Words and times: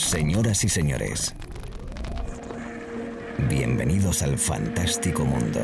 Señoras 0.00 0.64
y 0.64 0.68
señores, 0.70 1.34
bienvenidos 3.50 4.22
al 4.22 4.38
fantástico 4.38 5.24
mundo 5.26 5.60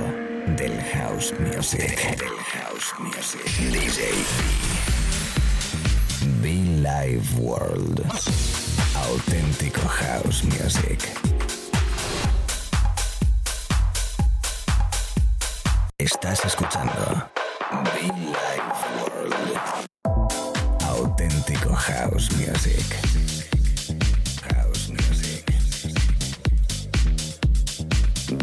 del 0.59 0.79
house 0.93 1.35
music. 1.41 2.19
Del 2.19 2.37
house 2.53 2.95
music. 3.01 3.41
DJ 3.73 4.13
Be 6.43 6.53
Live 6.83 7.25
World. 7.39 8.05
Auténtico 8.95 9.81
house 9.89 10.45
music. 10.45 11.01
Estás 15.97 16.45
escuchando 16.45 17.31
Be 17.95 18.03
Live 18.03 18.75
World. 19.01 19.59
Auténtico 20.85 21.75
house 21.75 22.31
music. 22.33 23.36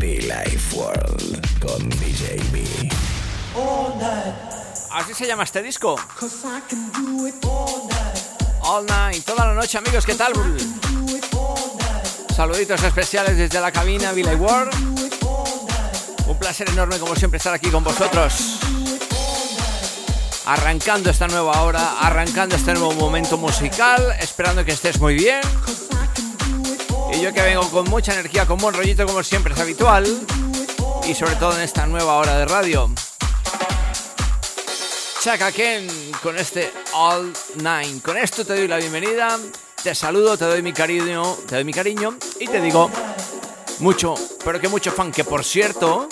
Life 0.03 0.75
World 0.75 1.59
con 1.59 1.89
DJ 1.89 2.35
B. 2.51 2.89
Así 4.91 5.13
se 5.13 5.25
llama 5.25 5.43
este 5.43 5.63
disco. 5.63 5.95
All 8.63 8.85
Night, 8.85 9.23
toda 9.23 9.47
la 9.47 9.53
noche 9.53 9.77
amigos, 9.77 10.05
¿qué 10.05 10.15
tal? 10.15 10.33
Saluditos 12.35 12.83
especiales 12.83 13.37
desde 13.37 13.61
la 13.61 13.71
cabina 13.71 14.11
Villa 14.11 14.35
World. 14.35 14.73
Un 16.27 16.37
placer 16.37 16.69
enorme 16.69 16.99
como 16.99 17.15
siempre 17.15 17.37
estar 17.37 17.53
aquí 17.53 17.69
con 17.69 17.83
vosotros. 17.85 18.59
Arrancando 20.45 21.11
esta 21.11 21.27
nueva 21.27 21.61
hora, 21.61 21.99
arrancando 22.01 22.57
este 22.57 22.73
nuevo 22.73 22.91
momento 22.91 23.37
musical, 23.37 24.13
esperando 24.19 24.65
que 24.65 24.73
estés 24.73 24.99
muy 24.99 25.15
bien. 25.15 25.41
Y 27.11 27.21
yo 27.21 27.33
que 27.33 27.41
vengo 27.41 27.69
con 27.69 27.89
mucha 27.89 28.13
energía, 28.13 28.45
con 28.45 28.57
buen 28.57 28.75
rollito 28.75 29.05
como 29.05 29.23
siempre 29.23 29.53
es 29.53 29.59
habitual. 29.59 30.05
Y 31.07 31.13
sobre 31.13 31.35
todo 31.35 31.55
en 31.55 31.61
esta 31.61 31.85
nueva 31.85 32.17
hora 32.17 32.37
de 32.37 32.45
radio. 32.45 32.89
Chaka 35.21 35.51
Ken 35.51 35.87
con 36.21 36.37
este 36.37 36.71
All 36.93 37.31
Nine. 37.55 38.01
Con 38.01 38.17
esto 38.17 38.45
te 38.45 38.55
doy 38.55 38.67
la 38.67 38.77
bienvenida, 38.77 39.39
te 39.81 39.95
saludo, 39.95 40.37
te 40.37 40.45
doy 40.45 40.61
mi 40.61 40.73
cariño, 40.73 41.37
te 41.47 41.55
doy 41.55 41.63
mi 41.63 41.73
cariño 41.73 42.17
y 42.39 42.47
te 42.47 42.59
digo 42.59 42.89
mucho, 43.79 44.15
pero 44.43 44.59
que 44.59 44.67
mucho 44.67 44.91
fan. 44.91 45.11
Que 45.11 45.23
por 45.23 45.43
cierto, 45.43 46.09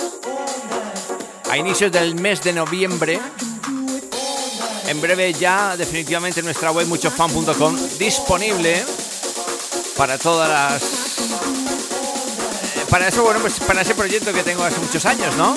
a 1.49 1.57
inicios 1.57 1.91
del 1.91 2.15
mes 2.15 2.41
de 2.41 2.53
noviembre, 2.53 3.19
en 4.87 5.01
breve 5.01 5.33
ya 5.33 5.75
definitivamente 5.75 6.39
en 6.39 6.45
nuestra 6.45 6.71
web 6.71 6.87
muchofan.com 6.87 7.77
disponible 7.97 8.83
para 10.01 10.17
todas 10.17 10.49
las 10.49 10.81
eh, 10.81 12.85
para 12.89 13.07
eso 13.07 13.21
bueno 13.21 13.39
pues 13.39 13.59
para 13.59 13.81
ese 13.81 13.93
proyecto 13.93 14.33
que 14.33 14.41
tengo 14.41 14.63
hace 14.63 14.79
muchos 14.79 15.05
años, 15.05 15.35
¿no? 15.35 15.55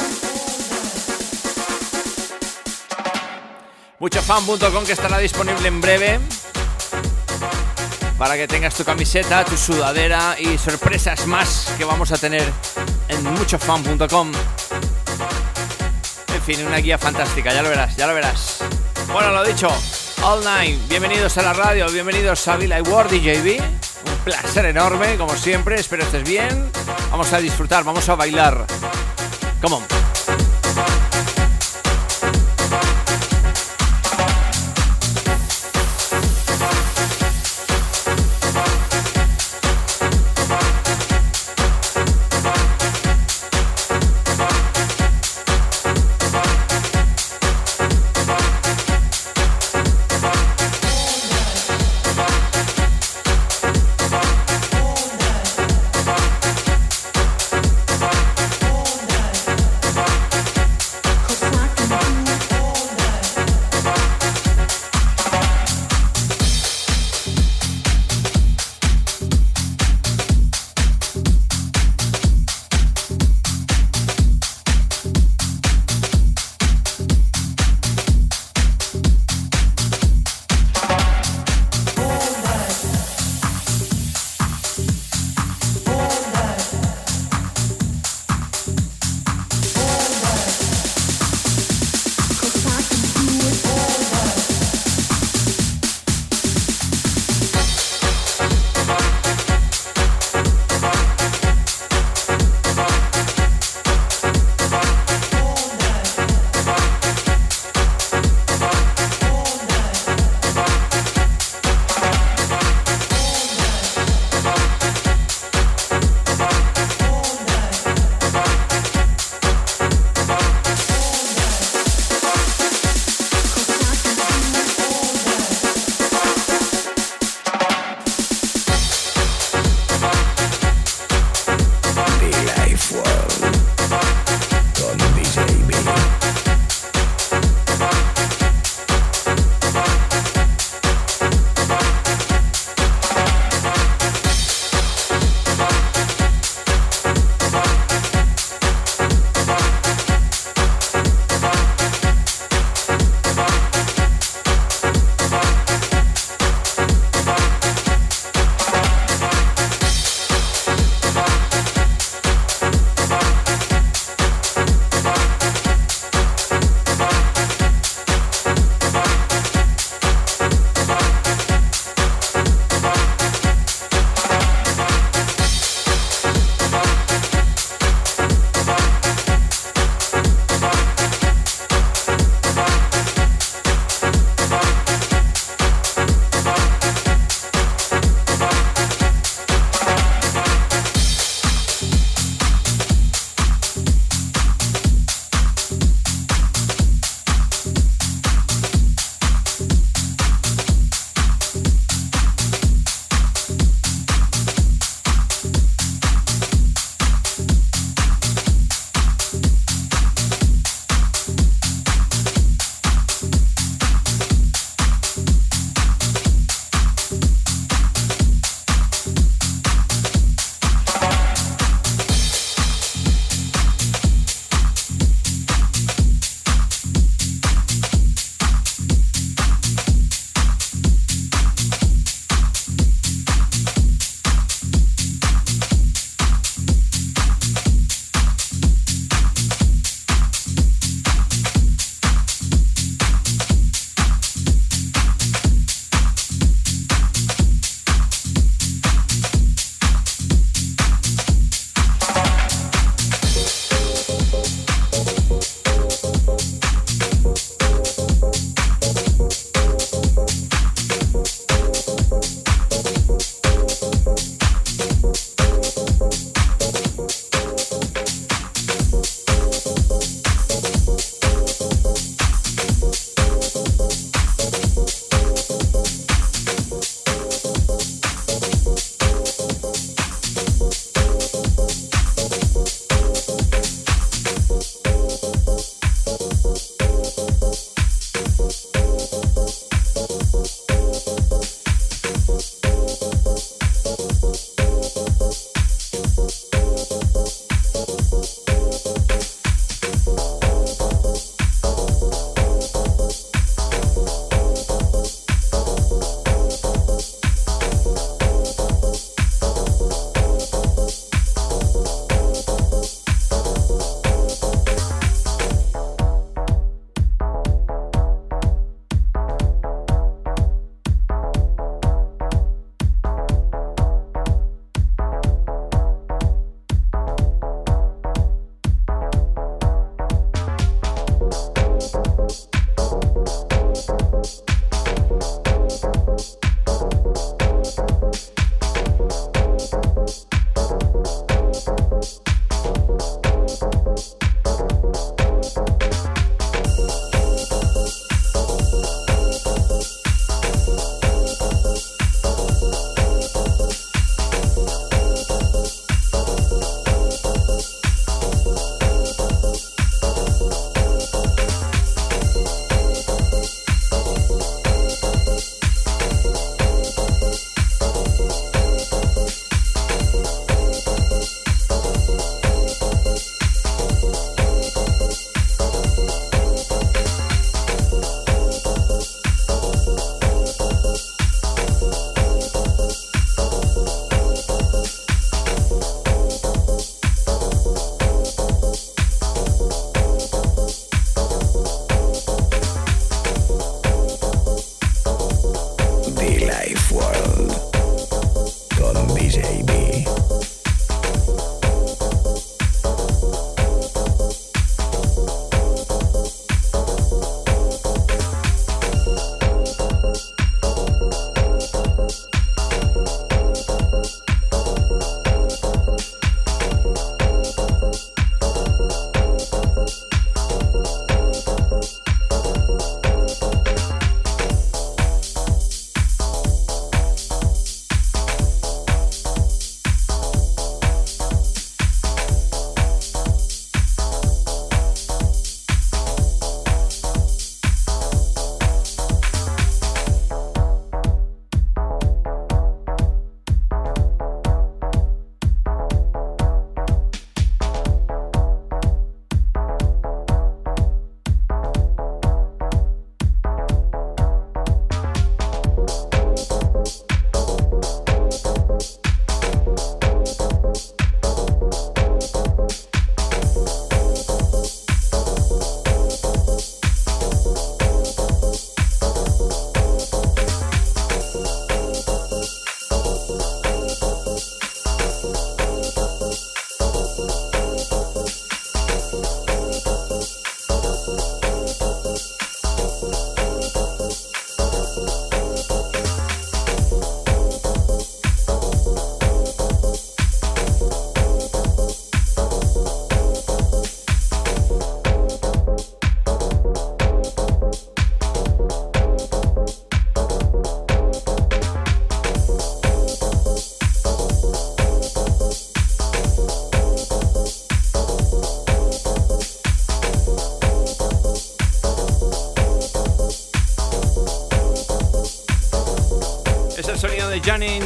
muchofan.com 3.99 4.85
que 4.85 4.93
estará 4.93 5.17
disponible 5.17 5.67
en 5.67 5.81
breve 5.81 6.21
para 8.19 8.37
que 8.37 8.47
tengas 8.47 8.75
tu 8.75 8.85
camiseta, 8.85 9.47
tu 9.47 9.57
sudadera 9.57 10.37
y 10.39 10.59
sorpresas 10.59 11.27
más 11.27 11.73
que 11.79 11.87
vamos 11.87 12.13
a 12.13 12.19
tener 12.19 12.47
en 13.09 13.25
muchofan.com. 13.25 14.31
En 16.35 16.43
fin, 16.43 16.67
una 16.67 16.77
guía 16.77 16.99
fantástica, 16.99 17.55
ya 17.55 17.63
lo 17.63 17.71
verás, 17.71 17.97
ya 17.97 18.07
lo 18.07 18.13
verás. 18.13 18.59
Bueno, 19.11 19.31
lo 19.31 19.43
dicho, 19.43 19.69
All 20.23 20.45
Night, 20.45 20.87
bienvenidos 20.87 21.39
a 21.39 21.43
la 21.43 21.55
radio, 21.55 21.89
bienvenidos 21.89 22.47
a 22.47 22.59
Villa 22.59 22.83
World 22.83 23.11
DJB. 23.11 23.84
Placer 24.25 24.65
enorme, 24.65 25.17
como 25.17 25.35
siempre, 25.37 25.77
espero 25.77 26.03
estés 26.03 26.27
bien. 26.27 26.71
Vamos 27.11 27.33
a 27.33 27.39
disfrutar, 27.39 27.85
vamos 27.85 28.09
a 28.09 28.15
bailar. 28.15 28.67
Come. 29.61 30.04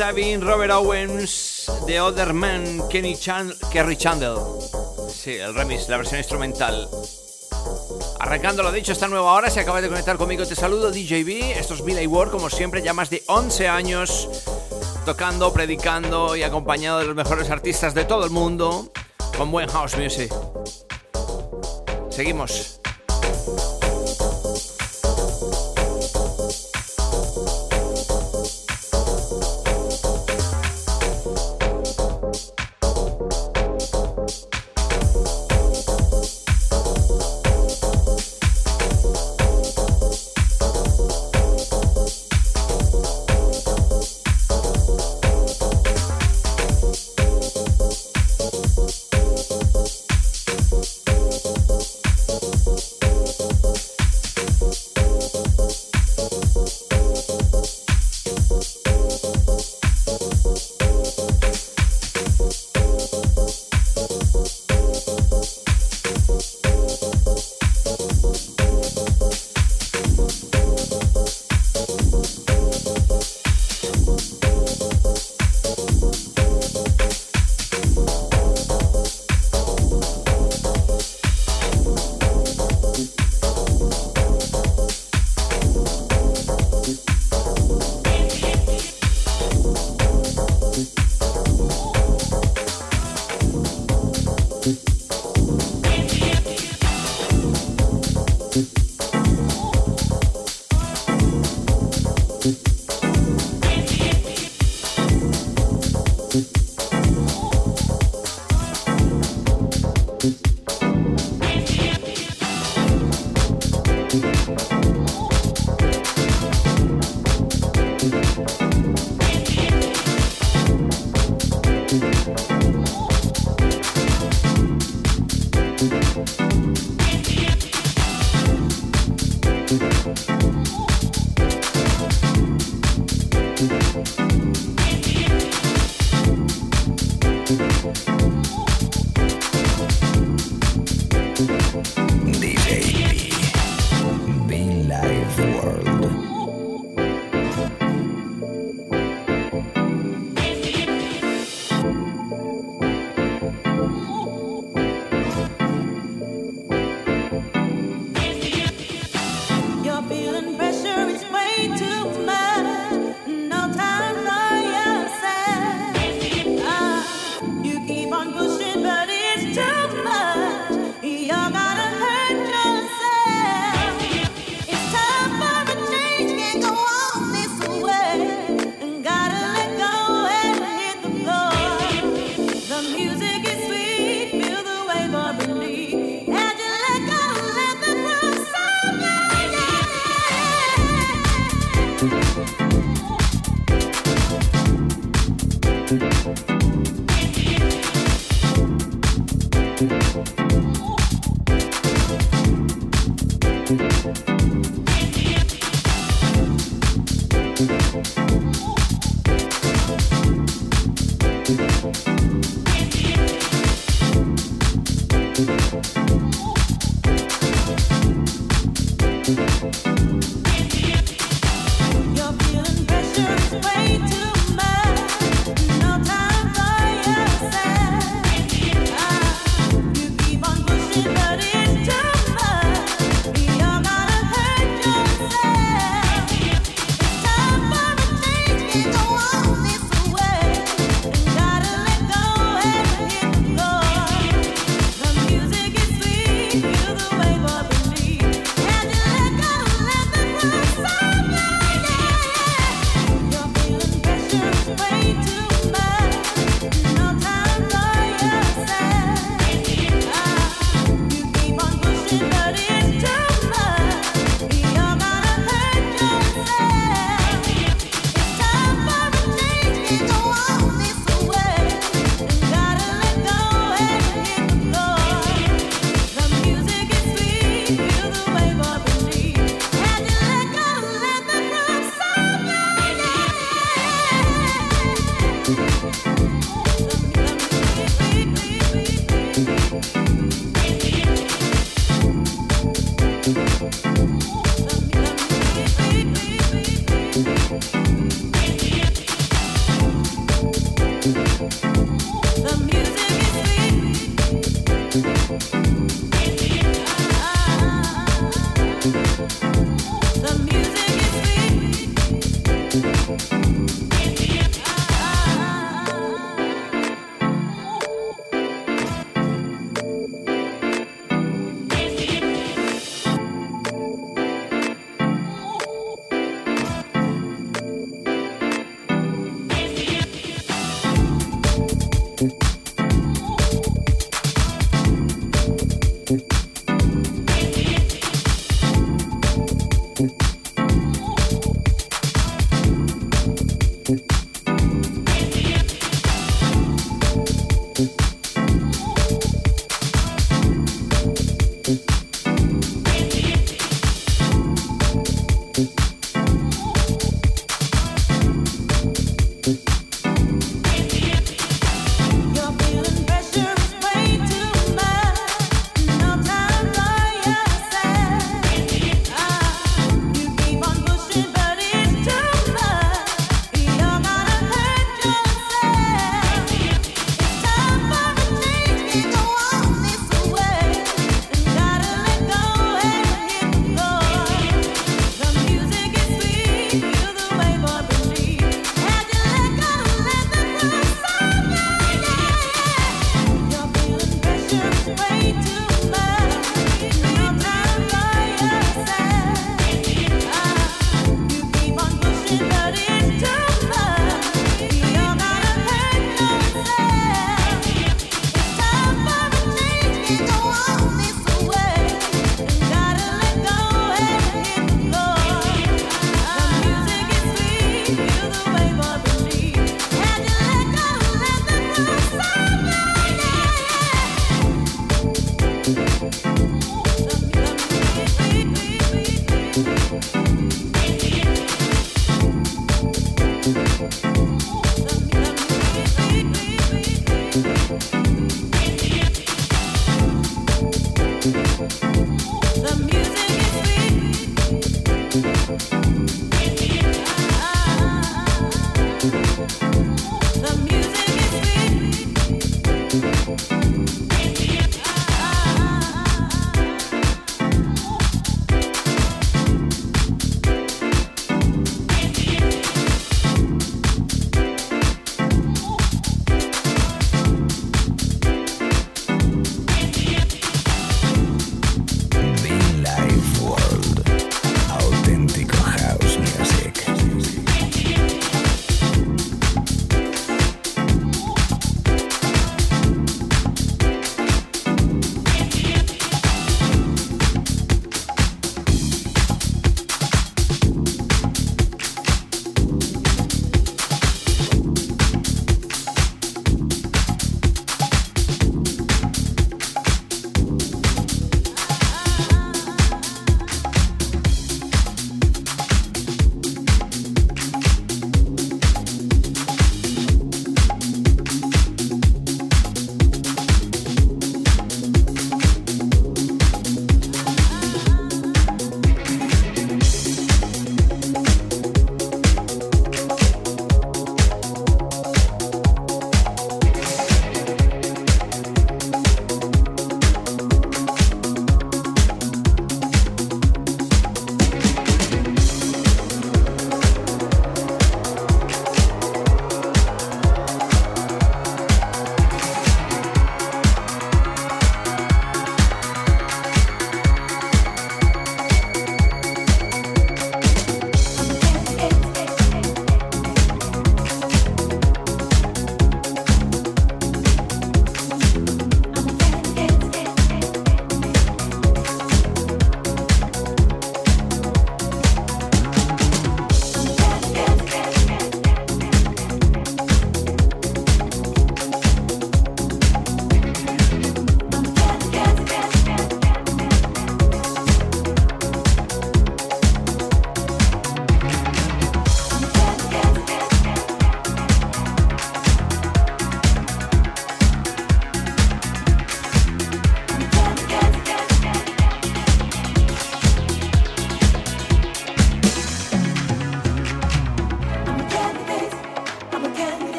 Tavin, 0.00 0.40
Robert 0.40 0.72
Owens, 0.72 1.70
The 1.84 2.00
Other 2.00 2.32
Man, 2.32 2.88
Kenny 2.88 3.14
Chan 3.14 3.52
Kerry 3.70 3.98
Chandler. 3.98 4.38
Sí, 5.10 5.32
el 5.32 5.54
remix, 5.54 5.90
la 5.90 5.98
versión 5.98 6.16
instrumental. 6.16 6.88
Arrancando 8.18 8.62
lo 8.62 8.72
dicho, 8.72 8.92
esta 8.92 9.08
nueva 9.08 9.34
hora, 9.34 9.50
si 9.50 9.60
acabas 9.60 9.82
de 9.82 9.90
conectar 9.90 10.16
conmigo, 10.16 10.46
te 10.46 10.54
saludo 10.54 10.90
DJB. 10.90 11.58
Esto 11.58 11.74
es 11.74 11.84
Billy 11.84 12.06
Ward, 12.06 12.30
como 12.30 12.48
siempre, 12.48 12.80
ya 12.80 12.94
más 12.94 13.10
de 13.10 13.22
11 13.26 13.68
años 13.68 14.46
tocando, 15.04 15.52
predicando 15.52 16.34
y 16.34 16.44
acompañado 16.44 17.00
de 17.00 17.04
los 17.04 17.14
mejores 17.14 17.50
artistas 17.50 17.92
de 17.92 18.06
todo 18.06 18.24
el 18.24 18.30
mundo 18.30 18.90
con 19.36 19.50
buen 19.50 19.68
house 19.68 19.98
music. 19.98 20.32
Seguimos. 22.08 22.69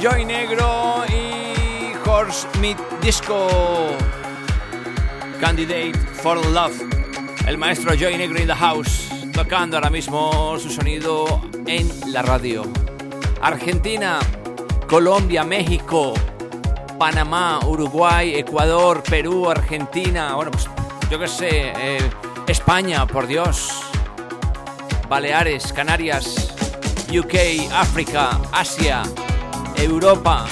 Joy 0.00 0.24
Negro 0.26 1.04
y 1.08 2.08
Horse 2.08 2.46
Meat 2.60 2.78
Disco 3.00 3.48
Candidate 5.40 5.94
for 6.22 6.44
Love. 6.46 6.74
El 7.46 7.56
maestro 7.56 7.94
Joy 7.94 8.16
Negro 8.18 8.38
in 8.38 8.46
the 8.46 8.54
house, 8.54 9.08
tocando 9.32 9.76
ahora 9.76 9.88
mismo 9.88 10.58
su 10.58 10.70
sonido 10.70 11.40
en 11.66 11.88
la 12.12 12.22
radio. 12.22 12.64
Argentina, 13.40 14.18
Colombia, 14.86 15.44
México, 15.44 16.12
Panamá, 16.98 17.60
Uruguay, 17.64 18.34
Ecuador, 18.34 19.02
Perú, 19.02 19.48
Argentina, 19.48 20.34
bueno, 20.34 20.50
pues 20.50 20.68
yo 21.10 21.18
qué 21.18 21.28
sé, 21.28 21.72
eh, 21.76 22.10
España, 22.46 23.06
por 23.06 23.26
Dios, 23.26 23.70
Baleares, 25.08 25.72
Canarias, 25.72 26.54
UK, 27.10 27.70
África, 27.72 28.40
Asia, 28.52 29.02
Europa, 29.76 30.46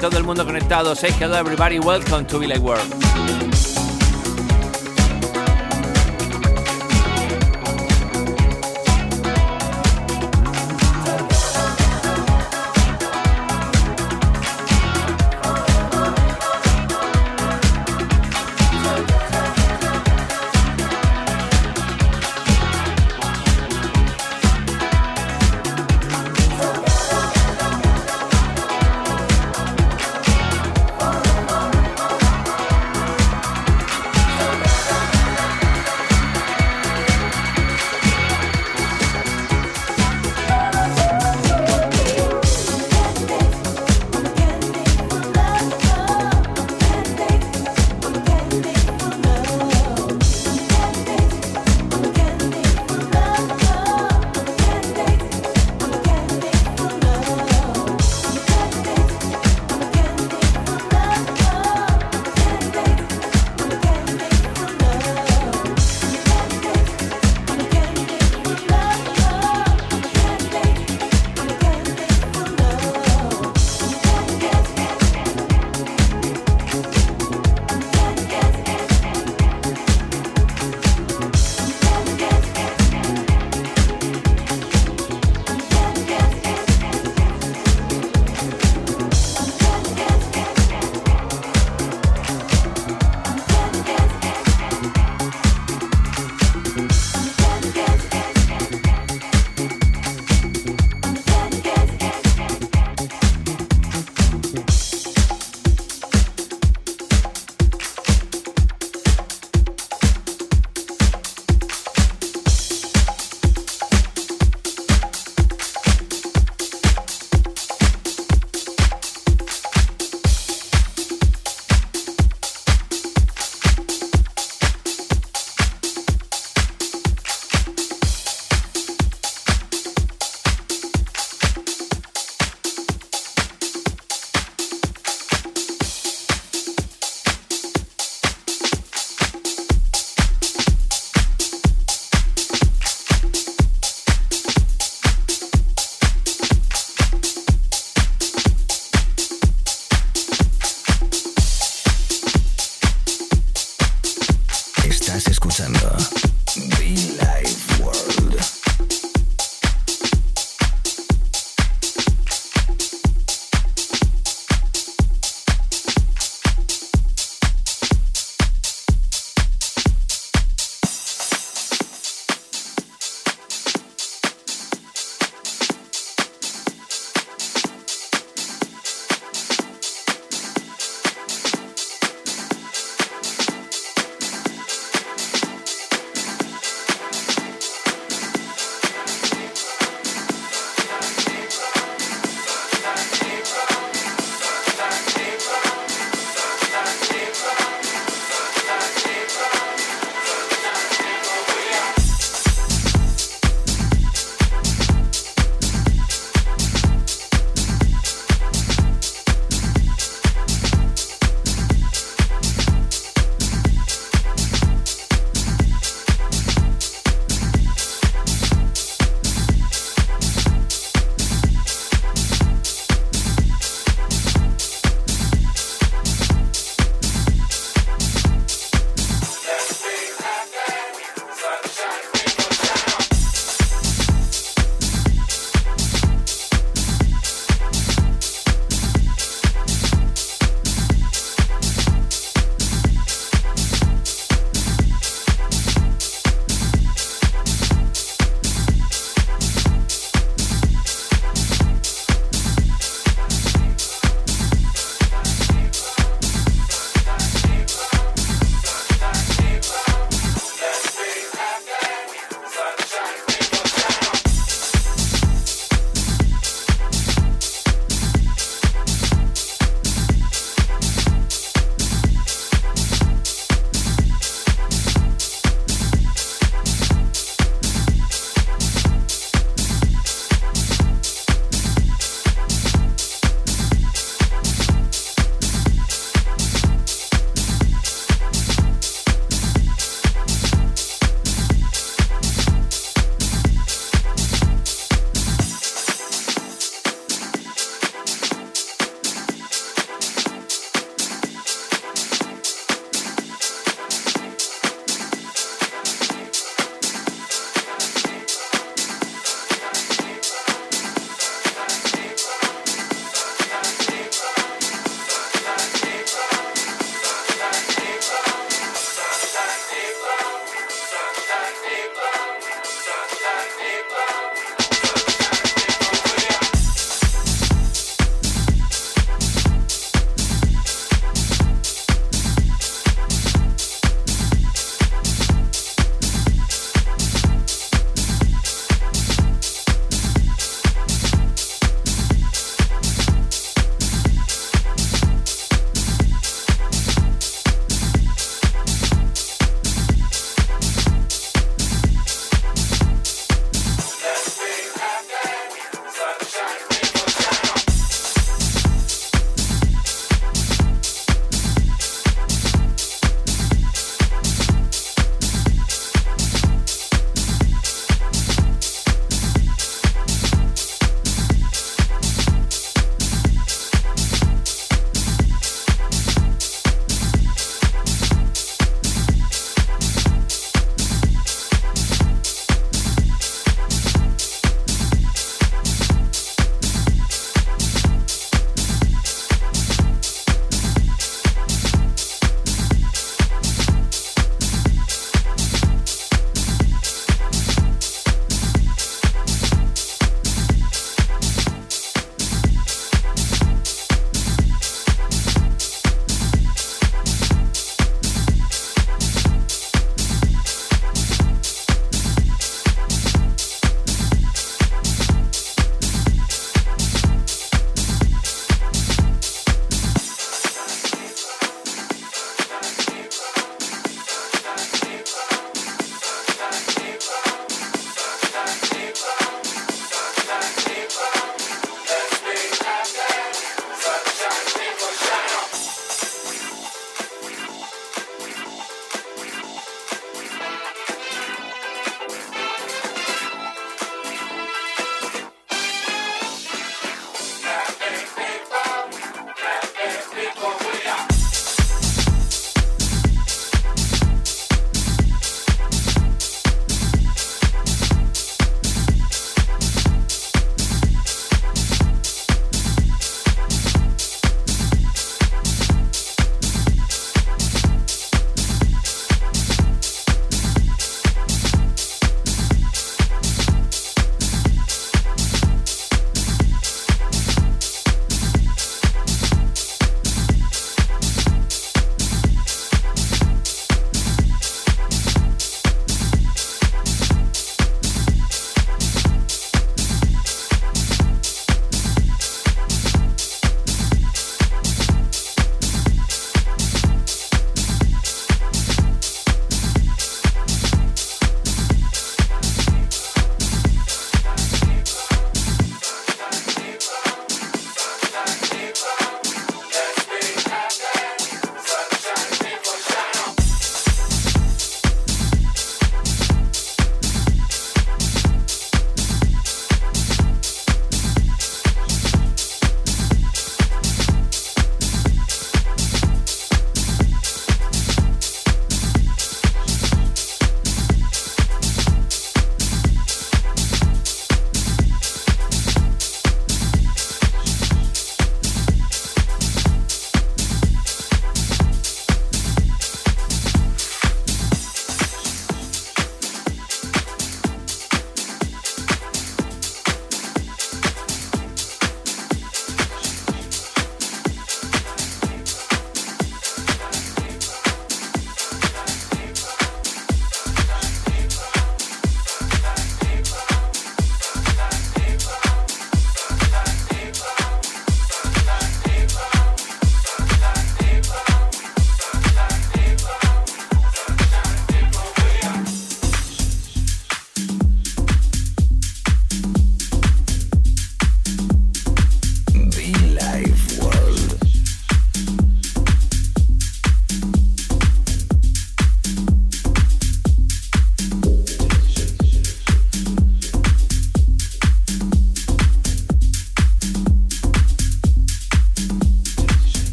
todo 0.00 0.18
el 0.18 0.24
mundo 0.24 0.44
conectado. 0.44 0.94
Say 0.94 1.10
hello 1.12 1.36
everybody, 1.36 1.78
welcome 1.78 2.26
to 2.26 2.38
Village 2.38 2.60
World. 2.60 3.05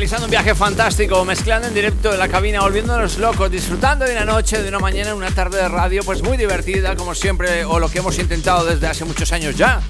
Realizando 0.00 0.24
un 0.24 0.30
viaje 0.30 0.54
fantástico, 0.54 1.22
mezclando 1.26 1.68
en 1.68 1.74
directo 1.74 2.10
en 2.10 2.18
la 2.18 2.26
cabina, 2.26 2.62
volviéndonos 2.62 3.18
locos, 3.18 3.50
disfrutando 3.50 4.06
de 4.06 4.12
una 4.12 4.24
noche, 4.24 4.62
de 4.62 4.70
una 4.70 4.78
mañana, 4.78 5.14
una 5.14 5.30
tarde 5.30 5.58
de 5.58 5.68
radio, 5.68 6.02
pues 6.02 6.22
muy 6.22 6.38
divertida, 6.38 6.96
como 6.96 7.14
siempre, 7.14 7.66
o 7.66 7.78
lo 7.78 7.90
que 7.90 7.98
hemos 7.98 8.18
intentado 8.18 8.64
desde 8.64 8.86
hace 8.86 9.04
muchos 9.04 9.30
años 9.30 9.58
ya. 9.58 9.82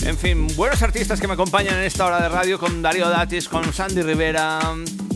En 0.00 0.18
fin, 0.18 0.46
buenos 0.56 0.82
artistas 0.82 1.18
que 1.18 1.26
me 1.26 1.32
acompañan 1.32 1.78
en 1.78 1.84
esta 1.84 2.04
hora 2.04 2.20
de 2.20 2.28
radio 2.28 2.58
con 2.58 2.82
Darío 2.82 3.08
Datis, 3.08 3.48
con 3.48 3.72
Sandy 3.72 4.02
Rivera, 4.02 4.60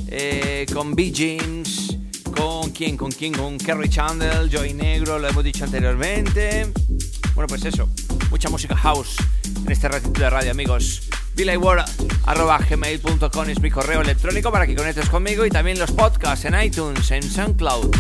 eh, 0.09 0.65
con 0.73 0.95
B. 0.95 1.13
James, 1.15 1.99
con 2.35 2.71
quién, 2.71 2.97
con 2.97 3.13
quién, 3.13 3.35
con 3.35 3.59
Kerry 3.59 3.91
Chandler, 3.91 4.49
Joy 4.49 4.73
Negro, 4.73 5.19
lo 5.19 5.29
hemos 5.29 5.45
dicho 5.45 5.65
anteriormente. 5.65 6.73
Bueno, 7.35 7.47
pues 7.47 7.63
eso, 7.67 7.91
mucha 8.31 8.49
música 8.49 8.75
house 8.75 9.17
en 9.67 9.73
este 9.73 9.89
ratito 9.89 10.21
de 10.21 10.31
radio, 10.31 10.53
amigos. 10.53 11.03
gmail.com 11.35 13.49
es 13.49 13.61
mi 13.61 13.71
correo 13.71 14.01
electrónico 14.01 14.53
para 14.53 14.67
que 14.67 14.77
conectes 14.77 15.09
conmigo 15.09 15.45
y 15.45 15.51
también 15.51 15.79
los 15.79 15.91
podcasts 15.91 16.45
en 16.45 16.61
iTunes, 16.61 17.11
en 17.11 17.23
SoundCloud. 17.23 17.95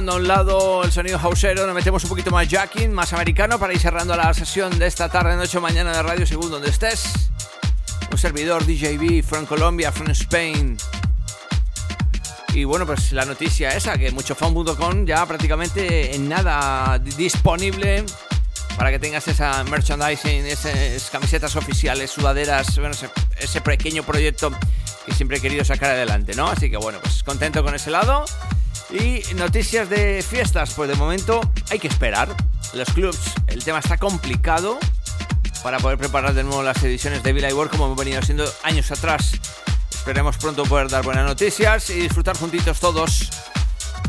Dejando 0.00 0.12
a 0.12 0.16
un 0.16 0.28
lado 0.28 0.82
el 0.82 0.92
sonido 0.92 1.18
hausero, 1.18 1.66
nos 1.66 1.74
metemos 1.74 2.02
un 2.04 2.08
poquito 2.08 2.30
más 2.30 2.48
jacking, 2.48 2.90
más 2.90 3.12
americano 3.12 3.58
para 3.58 3.74
ir 3.74 3.78
cerrando 3.78 4.16
la 4.16 4.32
sesión 4.32 4.78
de 4.78 4.86
esta 4.86 5.10
tarde, 5.10 5.36
noche 5.36 5.60
mañana 5.60 5.92
de 5.92 6.02
radio, 6.02 6.24
según 6.24 6.50
donde 6.50 6.70
estés. 6.70 7.30
Un 8.10 8.16
servidor 8.16 8.64
DJB, 8.64 9.22
from 9.22 9.44
Colombia, 9.44 9.92
from 9.92 10.08
Spain. 10.12 10.78
Y 12.54 12.64
bueno, 12.64 12.86
pues 12.86 13.12
la 13.12 13.26
noticia 13.26 13.76
esa, 13.76 13.98
que 13.98 14.10
muchofan.com 14.10 15.04
ya 15.04 15.26
prácticamente 15.26 16.14
en 16.14 16.30
nada 16.30 16.98
disponible 16.98 18.06
para 18.78 18.90
que 18.90 18.98
tengas 18.98 19.28
esa 19.28 19.62
merchandising, 19.64 20.46
esas 20.46 21.10
camisetas 21.10 21.56
oficiales, 21.56 22.10
sudaderas, 22.10 22.74
bueno, 22.78 22.92
ese, 22.92 23.10
ese 23.38 23.60
pequeño 23.60 24.02
proyecto 24.02 24.50
que 25.04 25.12
siempre 25.12 25.36
he 25.36 25.40
querido 25.42 25.62
sacar 25.62 25.90
adelante, 25.90 26.34
¿no? 26.34 26.48
Así 26.48 26.70
que 26.70 26.78
bueno, 26.78 27.00
pues 27.02 27.22
contento 27.22 27.62
con 27.62 27.74
ese 27.74 27.90
lado. 27.90 28.24
Y 28.92 29.22
noticias 29.34 29.88
de 29.88 30.24
fiestas, 30.28 30.72
pues 30.74 30.88
de 30.88 30.96
momento 30.96 31.40
hay 31.70 31.78
que 31.78 31.88
esperar. 31.88 32.28
Los 32.74 32.88
clubs, 32.92 33.18
el 33.46 33.62
tema 33.62 33.78
está 33.78 33.96
complicado 33.98 34.78
para 35.62 35.78
poder 35.78 35.98
preparar 35.98 36.34
de 36.34 36.42
nuevo 36.42 36.62
las 36.62 36.82
ediciones 36.82 37.22
de 37.22 37.32
Villa 37.32 37.54
World 37.54 37.70
como 37.70 37.86
hemos 37.86 37.98
venido 37.98 38.18
haciendo 38.18 38.44
años 38.62 38.90
atrás. 38.90 39.32
Esperemos 39.92 40.38
pronto 40.38 40.64
poder 40.64 40.88
dar 40.88 41.04
buenas 41.04 41.24
noticias 41.24 41.90
y 41.90 42.00
disfrutar 42.00 42.36
juntitos 42.36 42.80
todos 42.80 43.30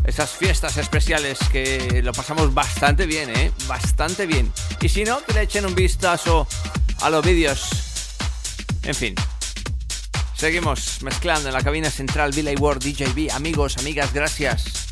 esas 0.06 0.32
fiestas 0.32 0.78
especiales 0.78 1.38
que 1.52 2.02
lo 2.04 2.12
pasamos 2.12 2.54
bastante 2.54 3.06
bien, 3.06 3.30
¿eh? 3.30 3.52
Bastante 3.68 4.26
bien. 4.26 4.52
Y 4.82 4.90
si 4.90 5.04
no, 5.04 5.24
que 5.24 5.34
le 5.34 5.44
echen 5.44 5.66
un 5.66 5.76
vistazo 5.76 6.48
a 7.02 7.10
los 7.10 7.24
vídeos. 7.24 7.70
En 8.84 8.96
fin. 8.96 9.16
Seguimos 10.42 11.04
mezclando 11.04 11.50
en 11.50 11.54
la 11.54 11.62
cabina 11.62 11.92
central 11.92 12.32
Villa 12.32 12.52
World 12.60 12.82
DJB. 12.84 13.32
Amigos, 13.32 13.78
amigas, 13.78 14.12
gracias. 14.12 14.91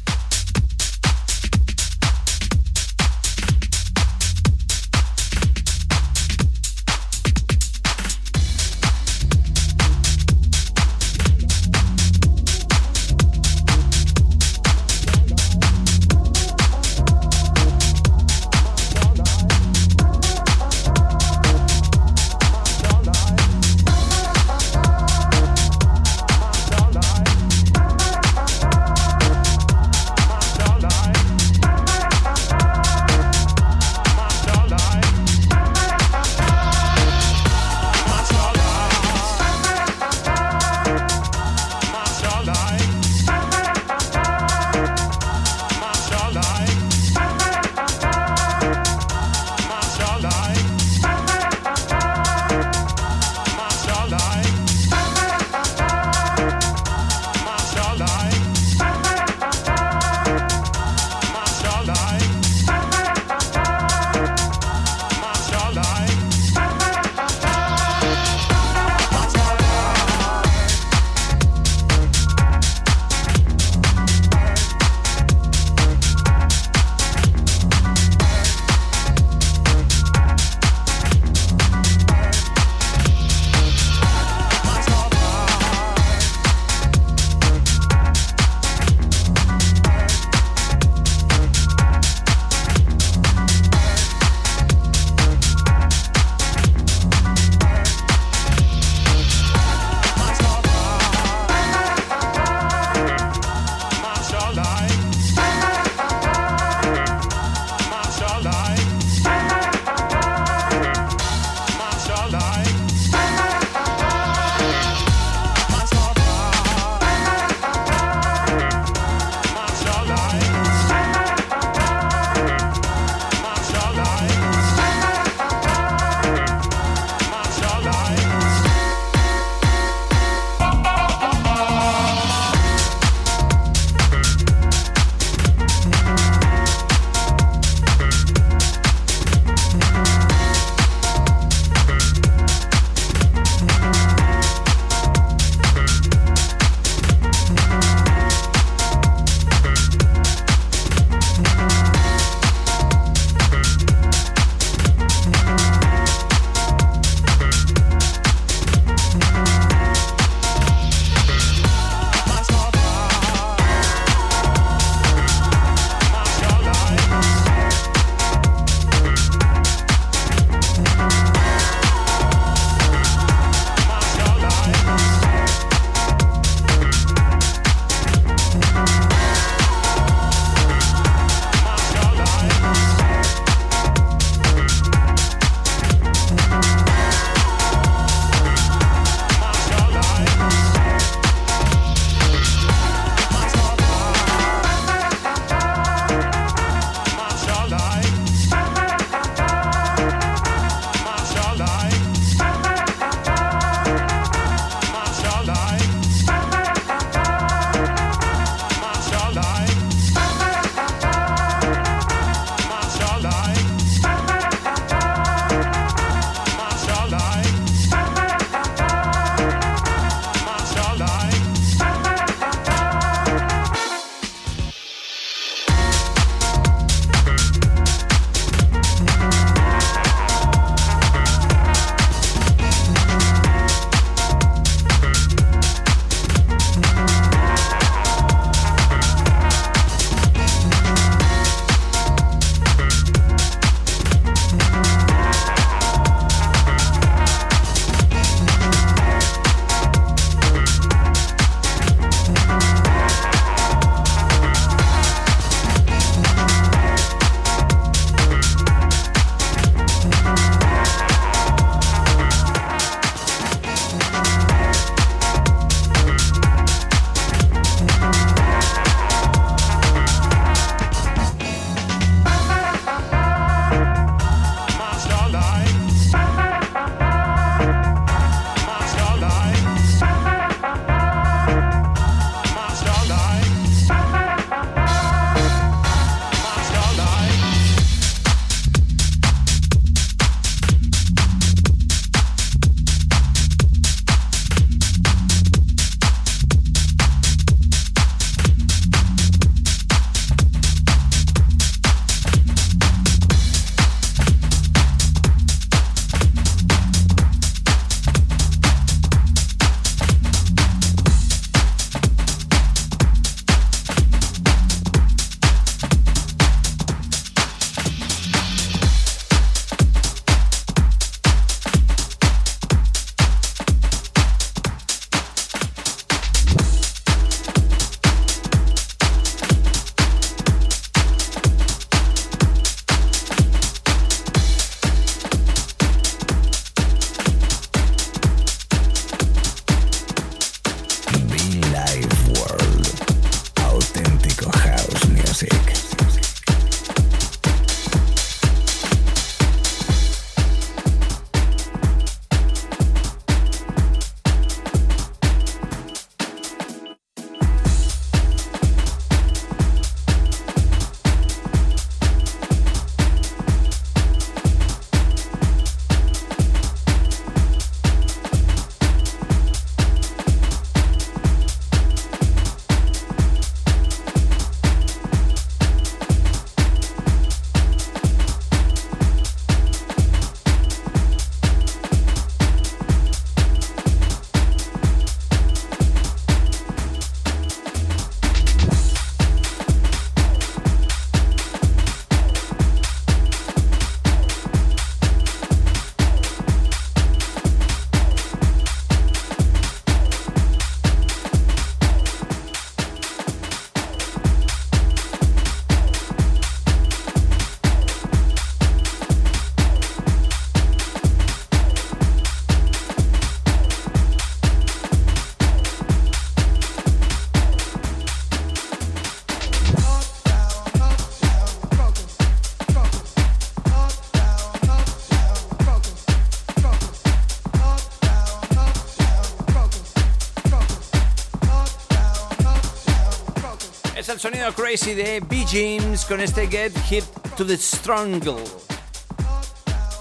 Sonido 434.19 434.53
crazy 434.53 434.95
de 434.95 435.21
B. 435.21 435.45
James 435.49 436.03
con 436.03 436.19
este 436.19 436.45
Get 436.49 436.77
Hit 436.89 437.05
to 437.37 437.45
the 437.45 437.55
Strangle. 437.55 438.43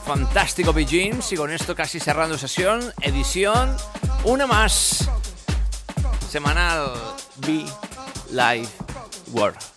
Fantástico 0.05 0.73
B. 0.73 0.85
James 0.85 1.31
y 1.33 1.37
con 1.37 1.53
esto 1.53 1.77
casi 1.77 2.01
cerrando 2.01 2.37
sesión, 2.37 2.93
edición, 3.01 3.77
una 4.25 4.49
más. 4.49 5.09
Semanal 6.29 6.91
B 7.47 7.65
Live 8.33 8.69
World. 9.31 9.68